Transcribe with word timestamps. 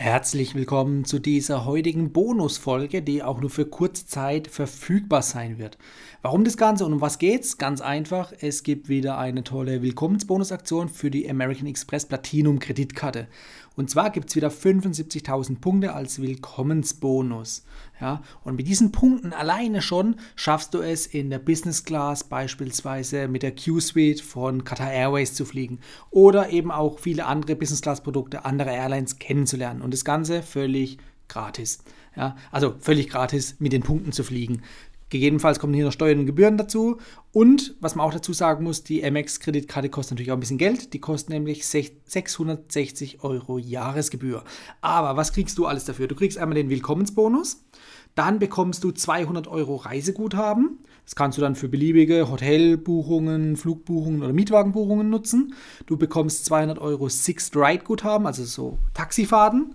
Herzlich 0.00 0.54
willkommen 0.54 1.04
zu 1.04 1.18
dieser 1.18 1.64
heutigen 1.64 2.12
Bonusfolge, 2.12 3.02
die 3.02 3.24
auch 3.24 3.40
nur 3.40 3.50
für 3.50 3.66
kurze 3.66 4.06
Zeit 4.06 4.46
verfügbar 4.46 5.22
sein 5.22 5.58
wird. 5.58 5.76
Warum 6.22 6.44
das 6.44 6.56
Ganze 6.56 6.86
und 6.86 6.92
um 6.92 7.00
was 7.00 7.18
geht's? 7.18 7.58
Ganz 7.58 7.80
einfach, 7.80 8.32
es 8.40 8.62
gibt 8.62 8.88
wieder 8.88 9.18
eine 9.18 9.42
tolle 9.42 9.82
Willkommensbonusaktion 9.82 10.88
für 10.88 11.10
die 11.10 11.28
American 11.28 11.66
Express 11.66 12.06
Platinum 12.06 12.60
Kreditkarte. 12.60 13.26
Und 13.78 13.90
zwar 13.90 14.10
gibt 14.10 14.28
es 14.28 14.34
wieder 14.34 14.48
75.000 14.48 15.60
Punkte 15.60 15.94
als 15.94 16.20
Willkommensbonus. 16.20 17.64
Ja, 18.00 18.22
und 18.42 18.56
mit 18.56 18.66
diesen 18.66 18.90
Punkten 18.90 19.32
alleine 19.32 19.82
schon 19.82 20.16
schaffst 20.34 20.74
du 20.74 20.78
es 20.78 21.06
in 21.06 21.30
der 21.30 21.38
Business 21.38 21.84
Class 21.84 22.24
beispielsweise 22.24 23.28
mit 23.28 23.44
der 23.44 23.54
Q-Suite 23.54 24.20
von 24.20 24.64
Qatar 24.64 24.92
Airways 24.92 25.34
zu 25.34 25.44
fliegen 25.44 25.78
oder 26.10 26.50
eben 26.50 26.72
auch 26.72 26.98
viele 26.98 27.26
andere 27.26 27.54
Business 27.54 27.80
Class 27.80 28.02
Produkte 28.02 28.44
anderer 28.44 28.72
Airlines 28.72 29.20
kennenzulernen. 29.20 29.82
Und 29.88 29.94
das 29.94 30.04
Ganze 30.04 30.42
völlig 30.42 30.98
gratis. 31.28 31.78
Ja, 32.14 32.36
also 32.50 32.74
völlig 32.78 33.08
gratis 33.08 33.56
mit 33.58 33.72
den 33.72 33.82
Punkten 33.82 34.12
zu 34.12 34.22
fliegen. 34.22 34.60
Gegebenenfalls 35.10 35.58
kommen 35.58 35.74
hier 35.74 35.84
noch 35.84 35.92
Steuern 35.92 36.20
und 36.20 36.26
Gebühren 36.26 36.58
dazu. 36.58 36.98
Und 37.32 37.76
was 37.80 37.94
man 37.94 38.06
auch 38.06 38.12
dazu 38.12 38.32
sagen 38.32 38.64
muss, 38.64 38.84
die 38.84 39.04
Amex-Kreditkarte 39.04 39.88
kostet 39.88 40.12
natürlich 40.12 40.30
auch 40.32 40.36
ein 40.36 40.40
bisschen 40.40 40.58
Geld. 40.58 40.92
Die 40.92 41.00
kostet 41.00 41.30
nämlich 41.30 41.66
660 41.66 43.22
Euro 43.22 43.58
Jahresgebühr. 43.58 44.44
Aber 44.80 45.16
was 45.16 45.32
kriegst 45.32 45.56
du 45.58 45.66
alles 45.66 45.84
dafür? 45.84 46.08
Du 46.08 46.14
kriegst 46.14 46.36
einmal 46.38 46.56
den 46.56 46.68
Willkommensbonus. 46.68 47.64
Dann 48.14 48.38
bekommst 48.38 48.84
du 48.84 48.90
200 48.90 49.46
Euro 49.48 49.76
Reiseguthaben. 49.76 50.80
Das 51.04 51.16
kannst 51.16 51.38
du 51.38 51.42
dann 51.42 51.54
für 51.54 51.68
beliebige 51.68 52.28
Hotelbuchungen, 52.28 53.56
Flugbuchungen 53.56 54.22
oder 54.22 54.32
Mietwagenbuchungen 54.32 55.08
nutzen. 55.08 55.54
Du 55.86 55.96
bekommst 55.96 56.44
200 56.44 56.78
Euro 56.78 57.08
Sixth 57.08 57.56
Ride 57.56 57.84
Guthaben, 57.84 58.26
also 58.26 58.44
so 58.44 58.78
Taxifahrten 58.92 59.74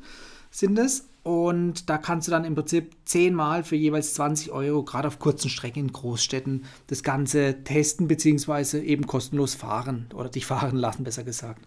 sind 0.52 0.78
es. 0.78 1.10
Und 1.24 1.90
da 1.90 1.98
kannst 1.98 2.28
du 2.28 2.32
dann 2.32 2.44
im 2.44 2.54
Prinzip 2.54 2.96
zehnmal 3.06 3.64
für 3.64 3.78
jeweils 3.78 4.14
20 4.14 4.52
Euro, 4.52 4.84
gerade 4.84 5.08
auf 5.08 5.20
kurzen 5.20 5.50
Strecken 5.50 5.80
in 5.80 5.94
Großstädten, 5.94 6.66
das 6.88 7.02
Ganze 7.02 7.64
testen 7.64 8.10
bzw. 8.10 8.80
eben 8.80 9.08
kostenlos 9.08 9.56
fahren 9.56 10.10
oder 10.14 10.28
dich 10.28 10.46
fahren 10.46 10.76
lassen, 10.76 11.06
besser 11.06 11.24
gesagt. 11.24 11.66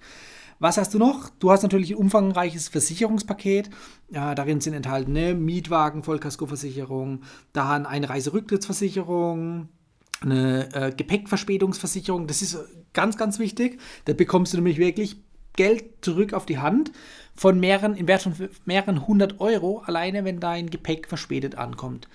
Was 0.58 0.78
hast 0.78 0.94
du 0.94 0.98
noch? 0.98 1.30
Du 1.38 1.50
hast 1.50 1.62
natürlich 1.62 1.90
ein 1.90 1.96
umfangreiches 1.96 2.68
Versicherungspaket. 2.68 3.70
Ja, 4.10 4.34
darin 4.34 4.60
sind 4.60 4.74
enthalten 4.74 5.16
eine 5.16 5.34
Mietwagen, 5.34 6.02
Vollkaskoversicherung, 6.02 7.22
dann 7.52 7.84
eine 7.84 8.08
Reiserücktrittsversicherung, 8.08 9.68
eine 10.22 10.74
äh, 10.74 10.92
Gepäckverspätungsversicherung. 10.96 12.26
Das 12.26 12.40
ist 12.40 12.58
ganz, 12.94 13.18
ganz 13.18 13.38
wichtig. 13.38 13.80
Da 14.06 14.14
bekommst 14.14 14.54
du 14.54 14.56
nämlich 14.58 14.78
wirklich 14.78 15.22
Geld 15.56 15.84
zurück 16.02 16.32
auf 16.32 16.46
die 16.46 16.58
Hand 16.58 16.92
von 17.34 17.60
mehreren, 17.60 17.96
im 17.96 18.08
Wert 18.08 18.22
von 18.22 18.34
mehreren 18.64 19.06
hundert 19.06 19.40
Euro, 19.40 19.82
alleine 19.84 20.24
wenn 20.24 20.40
dein 20.40 20.70
Gepäck 20.70 21.08
verspätet 21.08 21.56
ankommt. 21.56 22.08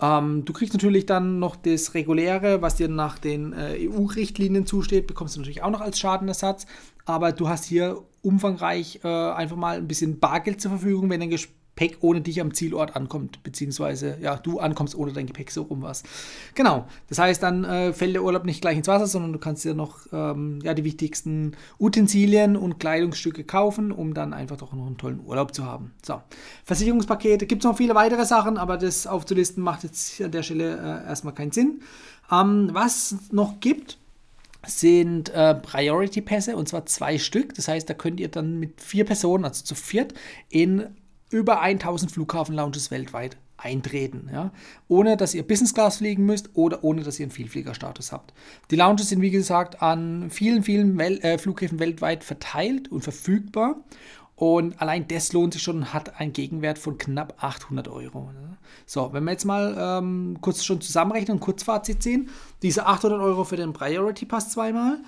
Ähm, 0.00 0.44
du 0.44 0.52
kriegst 0.52 0.74
natürlich 0.74 1.06
dann 1.06 1.38
noch 1.38 1.56
das 1.56 1.94
Reguläre, 1.94 2.62
was 2.62 2.76
dir 2.76 2.88
nach 2.88 3.18
den 3.18 3.52
äh, 3.52 3.88
EU-Richtlinien 3.88 4.66
zusteht, 4.66 5.06
bekommst 5.06 5.34
du 5.34 5.40
natürlich 5.40 5.62
auch 5.62 5.70
noch 5.70 5.80
als 5.80 5.98
Schadenersatz. 5.98 6.66
Aber 7.04 7.32
du 7.32 7.48
hast 7.48 7.64
hier 7.64 8.02
umfangreich 8.22 9.00
äh, 9.02 9.08
einfach 9.08 9.56
mal 9.56 9.78
ein 9.78 9.88
bisschen 9.88 10.20
Bargeld 10.20 10.60
zur 10.60 10.72
Verfügung, 10.72 11.10
wenn 11.10 11.20
dein 11.20 11.30
Ges 11.30 11.48
Gepäck 11.78 11.98
ohne 12.00 12.20
dich 12.20 12.40
am 12.40 12.52
Zielort 12.54 12.96
ankommt, 12.96 13.42
beziehungsweise 13.44 14.18
ja, 14.20 14.36
du 14.36 14.58
ankommst 14.58 14.96
ohne 14.96 15.12
dein 15.12 15.26
Gepäck 15.26 15.52
so 15.52 15.62
rum 15.62 15.82
was. 15.82 16.02
Genau, 16.56 16.88
das 17.08 17.20
heißt, 17.20 17.40
dann 17.40 17.62
äh, 17.64 17.92
fällt 17.92 18.14
der 18.14 18.24
Urlaub 18.24 18.44
nicht 18.44 18.60
gleich 18.60 18.76
ins 18.76 18.88
Wasser, 18.88 19.06
sondern 19.06 19.32
du 19.32 19.38
kannst 19.38 19.64
dir 19.64 19.74
noch 19.74 20.00
ähm, 20.12 20.58
ja, 20.64 20.74
die 20.74 20.82
wichtigsten 20.82 21.56
Utensilien 21.78 22.56
und 22.56 22.80
Kleidungsstücke 22.80 23.44
kaufen, 23.44 23.92
um 23.92 24.12
dann 24.12 24.34
einfach 24.34 24.56
doch 24.56 24.72
noch 24.72 24.86
einen 24.88 24.98
tollen 24.98 25.20
Urlaub 25.24 25.54
zu 25.54 25.64
haben. 25.64 25.92
So, 26.04 26.20
Versicherungspakete, 26.64 27.46
gibt 27.46 27.62
es 27.62 27.68
noch 27.68 27.76
viele 27.76 27.94
weitere 27.94 28.24
Sachen, 28.24 28.58
aber 28.58 28.76
das 28.76 29.06
aufzulisten 29.06 29.62
macht 29.62 29.84
jetzt 29.84 30.20
an 30.20 30.32
der 30.32 30.42
Stelle 30.42 30.78
äh, 30.78 31.08
erstmal 31.08 31.34
keinen 31.34 31.52
Sinn. 31.52 31.80
Ähm, 32.32 32.70
was 32.72 33.14
noch 33.30 33.60
gibt, 33.60 33.98
sind 34.66 35.28
äh, 35.28 35.54
Priority-Pässe 35.54 36.56
und 36.56 36.68
zwar 36.68 36.86
zwei 36.86 37.18
Stück. 37.18 37.54
Das 37.54 37.68
heißt, 37.68 37.88
da 37.88 37.94
könnt 37.94 38.18
ihr 38.18 38.28
dann 38.28 38.58
mit 38.58 38.80
vier 38.80 39.04
Personen, 39.04 39.44
also 39.44 39.64
zu 39.64 39.76
viert, 39.76 40.14
in 40.50 40.88
über 41.30 41.60
1000 41.60 42.10
Flughafen-Lounges 42.10 42.90
weltweit 42.90 43.36
eintreten, 43.56 44.30
ja? 44.32 44.52
ohne 44.86 45.16
dass 45.16 45.34
ihr 45.34 45.46
Business 45.46 45.74
Class 45.74 45.98
fliegen 45.98 46.24
müsst 46.24 46.50
oder 46.54 46.84
ohne 46.84 47.02
dass 47.02 47.18
ihr 47.18 47.24
einen 47.24 47.32
Vielfliegerstatus 47.32 48.12
habt. 48.12 48.32
Die 48.70 48.76
Lounges 48.76 49.08
sind 49.08 49.20
wie 49.20 49.30
gesagt 49.30 49.82
an 49.82 50.30
vielen, 50.30 50.62
vielen 50.62 50.96
Wel 50.96 51.18
äh, 51.18 51.38
Flughäfen 51.38 51.80
weltweit 51.80 52.22
verteilt 52.22 52.90
und 52.90 53.02
verfügbar 53.02 53.76
und 54.38 54.80
allein 54.80 55.08
das 55.08 55.32
lohnt 55.32 55.54
sich 55.54 55.62
schon 55.64 55.78
und 55.78 55.92
hat 55.92 56.20
einen 56.20 56.32
Gegenwert 56.32 56.78
von 56.78 56.96
knapp 56.96 57.42
800 57.42 57.88
Euro. 57.88 58.30
So, 58.86 59.12
wenn 59.12 59.24
wir 59.24 59.32
jetzt 59.32 59.44
mal 59.44 59.76
ähm, 59.76 60.38
kurz 60.40 60.62
schon 60.62 60.80
zusammenrechnen 60.80 61.38
und 61.38 61.40
Kurzfazit 61.40 62.04
ziehen, 62.04 62.28
diese 62.62 62.86
800 62.86 63.20
Euro 63.20 63.42
für 63.42 63.56
den 63.56 63.72
Priority 63.72 64.26
Pass 64.26 64.50
zweimal, 64.50 65.00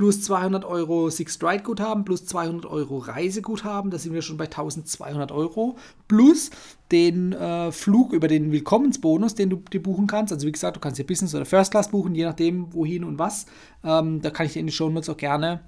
plus 0.00 0.22
200 0.22 0.64
Euro 0.64 1.10
Six 1.10 1.34
Stride 1.34 1.62
Guthaben, 1.62 2.06
plus 2.06 2.24
200 2.24 2.64
Euro 2.64 2.96
Reiseguthaben, 2.96 3.90
da 3.90 3.98
sind 3.98 4.14
wir 4.14 4.22
schon 4.22 4.38
bei 4.38 4.46
1200 4.46 5.30
Euro, 5.30 5.76
plus 6.08 6.48
den 6.90 7.34
äh, 7.34 7.70
Flug 7.70 8.14
über 8.14 8.26
den 8.26 8.50
Willkommensbonus, 8.50 9.34
den 9.34 9.50
du 9.50 9.56
dir 9.56 9.82
buchen 9.82 10.06
kannst. 10.06 10.32
Also 10.32 10.46
wie 10.46 10.52
gesagt, 10.52 10.76
du 10.76 10.80
kannst 10.80 10.96
hier 10.96 11.06
Business 11.06 11.34
oder 11.34 11.44
First 11.44 11.72
Class 11.72 11.90
buchen, 11.90 12.14
je 12.14 12.24
nachdem 12.24 12.72
wohin 12.72 13.04
und 13.04 13.18
was. 13.18 13.44
Ähm, 13.84 14.22
da 14.22 14.30
kann 14.30 14.46
ich 14.46 14.54
dir 14.54 14.60
in 14.60 14.68
die 14.68 14.72
Show 14.72 14.88
Notes 14.88 15.10
auch 15.10 15.18
gerne 15.18 15.60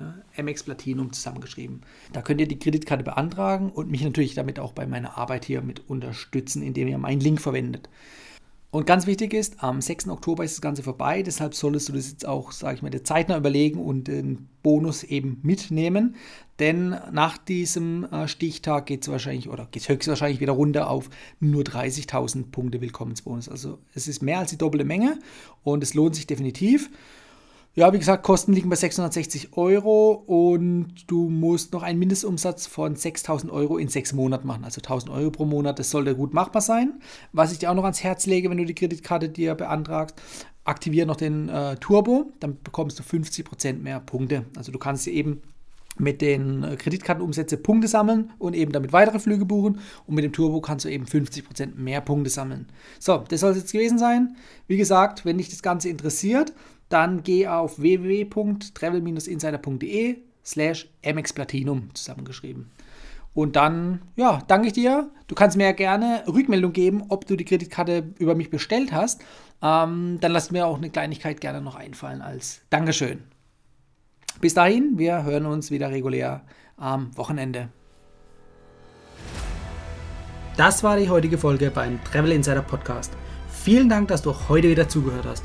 Ja, 0.01 0.15
Amex 0.37 0.63
Platinum 0.65 1.13
zusammengeschrieben. 1.13 1.83
Da 2.13 2.23
könnt 2.23 2.41
ihr 2.41 2.49
die 2.49 2.59
Kreditkarte 2.59 3.05
beantragen 3.05 3.71
und 3.71 3.91
mich 3.91 4.03
natürlich 4.03 4.35
damit 4.35 4.59
auch 4.59 4.73
bei 4.73 4.87
meiner 4.87 5.17
Arbeit 5.17 5.45
hier 5.45 5.63
mit 5.63 5.89
unterstützen, 5.89 6.63
indem 6.63 6.89
ihr 6.89 6.99
meinen 6.99 7.21
Link 7.21 7.41
verwendet. 7.41 7.89
Und 8.75 8.89
ganz 8.89 9.07
wichtig 9.07 9.35
ist, 9.35 9.63
am 9.63 9.81
6. 9.81 10.09
Oktober 10.09 10.43
ist 10.43 10.55
das 10.55 10.61
Ganze 10.61 10.83
vorbei, 10.83 11.23
deshalb 11.23 11.55
solltest 11.55 11.89
du 11.89 11.93
das 11.93 12.11
jetzt 12.11 12.27
auch, 12.27 12.51
sage 12.51 12.75
ich 12.75 12.83
mal, 12.83 12.91
der 12.91 13.05
zeitnah 13.05 13.37
überlegen 13.37 13.79
und 13.79 14.09
den 14.09 14.49
Bonus 14.65 15.05
eben 15.05 15.39
mitnehmen. 15.45 16.17
Denn 16.59 16.89
nach 17.13 17.39
diesem 17.39 18.03
äh, 18.11 18.27
Stichtag 18.27 18.87
geht 18.87 19.03
es 19.03 19.09
wahrscheinlich 19.09 19.49
oder 19.49 19.69
geht 19.71 19.89
höchstwahrscheinlich 19.89 20.41
wieder 20.41 20.55
runter 20.55 20.91
auf 20.91 21.09
nur 21.39 21.63
30.000 21.63 22.51
Punkte 22.51 22.81
Willkommensbonus. 22.81 23.49
Also 23.49 23.79
es 23.95 24.09
ist 24.09 24.23
mehr 24.23 24.41
als 24.41 24.51
die 24.51 24.59
doppelte 24.59 24.85
Menge 24.85 25.21
und 25.63 25.85
es 25.85 25.95
lohnt 25.95 26.17
sich 26.17 26.27
definitiv. 26.27 26.91
Ja, 27.77 27.93
wie 27.93 27.99
gesagt, 27.99 28.23
Kosten 28.23 28.53
liegen 28.53 28.71
bei 28.71 28.77
660 28.77 29.57
Euro 29.57 30.13
und 30.13 31.11
du 31.11 31.29
musst 31.29 31.73
noch 31.73 31.83
einen 31.83 31.99
Mindestumsatz 31.99 32.69
von 32.69 32.95
6000 32.95 33.51
Euro 33.51 33.79
in 33.79 33.89
sechs 33.89 34.13
Monaten 34.13 34.47
machen. 34.47 34.65
Also 34.65 34.79
1000 34.79 35.11
Euro 35.11 35.33
pro 35.33 35.45
Monat, 35.45 35.81
das 35.81 35.91
sollte 35.91 36.15
gut 36.15 36.33
machbar 36.33 36.63
sein. 36.63 37.01
Was 37.33 37.51
ich 37.51 37.59
dir 37.59 37.73
auch 37.73 37.75
noch 37.75 37.83
ans 37.83 38.05
Herz 38.05 38.27
lege, 38.27 38.49
wenn 38.49 38.59
du 38.59 38.65
die 38.65 38.77
Kreditkarte 38.77 39.29
dir 39.29 39.57
beantragst, 39.57 40.15
aktiviere 40.63 41.09
noch 41.09 41.17
den 41.17 41.49
äh, 41.49 41.75
Turbo, 41.79 42.33
dann 42.39 42.59
bekommst 42.63 43.01
du 43.01 43.03
50% 43.03 43.81
mehr 43.81 43.99
Punkte. 43.99 44.45
Also 44.57 44.71
du 44.71 44.79
kannst 44.79 45.07
dir 45.07 45.13
eben 45.13 45.43
mit 45.99 46.23
den 46.23 46.63
äh, 46.63 46.77
Kreditkartenumsätze 46.77 47.57
Punkte 47.57 47.89
sammeln 47.89 48.33
und 48.39 48.55
eben 48.55 48.71
damit 48.71 48.93
weitere 48.93 49.19
Flüge 49.19 49.45
buchen. 49.45 49.81
Und 50.07 50.15
mit 50.15 50.25
dem 50.25 50.33
Turbo 50.33 50.61
kannst 50.61 50.85
du 50.85 50.91
eben 50.91 51.07
50% 51.07 51.75
mehr 51.75 52.01
Punkte 52.01 52.31
sammeln. 52.31 52.69
So, 53.01 53.25
das 53.29 53.41
soll 53.41 53.51
es 53.51 53.59
jetzt 53.59 53.73
gewesen 53.73 53.99
sein. 53.99 54.37
Wie 54.69 54.77
gesagt, 54.77 55.25
wenn 55.25 55.39
dich 55.39 55.49
das 55.49 55.63
Ganze 55.63 55.89
interessiert, 55.89 56.53
dann 56.89 57.23
geh 57.23 57.47
auf 57.49 57.81
www.travel-insider.de 57.81 60.19
slash 60.45 60.89
mxplatinum 61.03 61.95
zusammengeschrieben. 61.95 62.71
Und 63.35 63.57
dann, 63.57 64.03
ja, 64.15 64.41
danke 64.47 64.69
ich 64.69 64.75
dir. 64.75 65.11
Du 65.27 65.35
kannst 65.35 65.57
mir 65.57 65.65
ja 65.65 65.73
gerne 65.73 66.23
Rückmeldung 66.29 66.73
geben, 66.73 67.03
ob 67.09 67.27
du 67.27 67.37
die 67.37 67.45
Kreditkarte 67.45 68.15
über 68.19 68.37
mich 68.37 68.51
bestellt 68.51 68.93
hast. 68.93 69.23
Ähm, 69.61 70.19
dann 70.21 70.33
lass 70.33 70.53
mir 70.53 70.67
auch 70.67 70.77
eine 70.77 70.91
Kleinigkeit 70.91 71.41
gerne 71.41 71.61
noch 71.61 71.75
einfallen 71.75 72.23
als 72.23 72.61
Dankeschön. 72.71 73.25
Bis 74.41 74.55
dahin, 74.55 74.99
wir 74.99 75.25
hören 75.25 75.47
uns 75.47 75.71
wieder 75.71 75.91
regulär 75.91 76.45
am 76.77 77.17
Wochenende. 77.17 77.71
Das 80.57 80.85
war 80.85 80.97
die 80.97 81.09
heutige 81.09 81.39
Folge 81.39 81.73
beim 81.73 82.03
Travel 82.05 82.31
Insider 82.31 82.63
Podcast. 82.63 83.13
Vielen 83.49 83.89
Dank, 83.89 84.09
dass 84.09 84.23
du 84.23 84.33
heute 84.49 84.69
wieder 84.69 84.89
zugehört 84.89 85.27
hast. 85.27 85.45